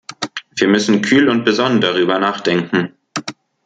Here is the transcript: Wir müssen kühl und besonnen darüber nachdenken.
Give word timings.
Wir 0.55 0.67
müssen 0.67 1.03
kühl 1.03 1.29
und 1.29 1.45
besonnen 1.45 1.79
darüber 1.79 2.17
nachdenken. 2.17 2.95